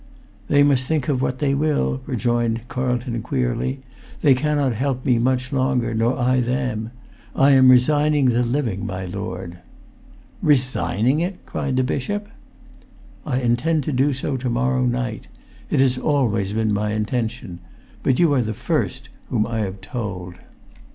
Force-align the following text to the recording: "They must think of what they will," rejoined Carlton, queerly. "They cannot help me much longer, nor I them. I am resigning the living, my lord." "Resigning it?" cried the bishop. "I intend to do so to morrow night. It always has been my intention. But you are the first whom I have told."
"They 0.47 0.63
must 0.63 0.87
think 0.87 1.09
of 1.09 1.21
what 1.21 1.37
they 1.37 1.53
will," 1.53 2.01
rejoined 2.07 2.67
Carlton, 2.69 3.21
queerly. 3.21 3.83
"They 4.23 4.33
cannot 4.33 4.73
help 4.73 5.05
me 5.05 5.19
much 5.19 5.53
longer, 5.53 5.93
nor 5.93 6.17
I 6.17 6.39
them. 6.39 6.89
I 7.35 7.51
am 7.51 7.69
resigning 7.69 8.25
the 8.31 8.41
living, 8.41 8.83
my 8.83 9.05
lord." 9.05 9.59
"Resigning 10.41 11.19
it?" 11.19 11.45
cried 11.45 11.75
the 11.75 11.83
bishop. 11.83 12.27
"I 13.27 13.41
intend 13.41 13.83
to 13.83 13.91
do 13.91 14.11
so 14.11 14.37
to 14.37 14.49
morrow 14.49 14.87
night. 14.87 15.27
It 15.69 15.95
always 15.99 16.47
has 16.47 16.55
been 16.55 16.73
my 16.73 16.93
intention. 16.93 17.59
But 18.01 18.17
you 18.17 18.33
are 18.33 18.41
the 18.41 18.55
first 18.55 19.09
whom 19.29 19.45
I 19.45 19.59
have 19.59 19.81
told." 19.81 20.33